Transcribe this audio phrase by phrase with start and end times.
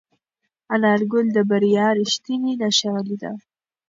[0.73, 3.31] انارګل د بریا رښتینې نښه ولیده.